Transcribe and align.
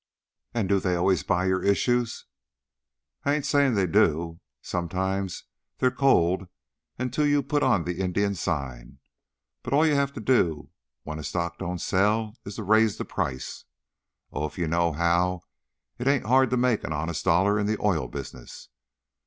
"And 0.55 0.67
do 0.67 0.79
they 0.79 0.95
always 0.95 1.21
buy 1.21 1.45
your 1.45 1.61
issues?" 1.63 2.25
"I 3.23 3.35
ain't 3.35 3.45
saying 3.45 3.75
they 3.75 3.85
do. 3.85 4.39
Sometimes 4.63 5.43
they're 5.77 5.91
cold 5.91 6.47
until 6.97 7.27
you 7.27 7.43
put 7.43 7.61
on 7.61 7.83
the 7.83 7.99
Indian 7.99 8.33
sign. 8.33 8.97
But 9.61 9.73
all 9.73 9.85
you 9.85 9.93
have 9.93 10.11
to 10.13 10.19
do 10.19 10.71
when 11.03 11.21
stock 11.21 11.59
don't 11.59 11.77
sell 11.77 12.33
is 12.45 12.55
to 12.55 12.63
raise 12.63 12.97
the 12.97 13.05
price. 13.05 13.65
Oh, 14.33 14.47
if 14.47 14.57
you 14.57 14.67
know 14.67 14.91
how, 14.91 15.41
it 15.99 16.07
ain't 16.07 16.25
hard 16.25 16.49
to 16.49 16.57
make 16.57 16.83
an 16.83 16.93
honest 16.93 17.23
dollar 17.25 17.59
in 17.59 17.67
the 17.67 17.77
oil 17.79 18.07
business!" 18.07 18.69